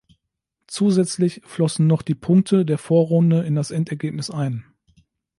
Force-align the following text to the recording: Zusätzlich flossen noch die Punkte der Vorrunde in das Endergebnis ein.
Zusätzlich 0.65 1.43
flossen 1.45 1.85
noch 1.85 2.01
die 2.01 2.15
Punkte 2.15 2.65
der 2.65 2.79
Vorrunde 2.79 3.43
in 3.43 3.53
das 3.53 3.69
Endergebnis 3.69 4.31
ein. 4.31 4.65